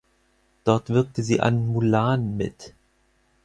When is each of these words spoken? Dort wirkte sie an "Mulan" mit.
Dort 0.63 0.89
wirkte 0.89 1.21
sie 1.21 1.41
an 1.41 1.67
"Mulan" 1.67 2.35
mit. 2.35 2.73